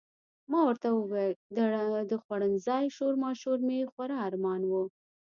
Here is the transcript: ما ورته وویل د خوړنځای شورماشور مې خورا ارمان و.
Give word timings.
ما 0.51 0.59
ورته 0.67 0.87
وویل 0.93 1.33
د 2.11 2.13
خوړنځای 2.23 2.85
شورماشور 2.97 3.57
مې 3.67 3.79
خورا 3.91 4.17
ارمان 4.27 4.61
و. 4.69 4.73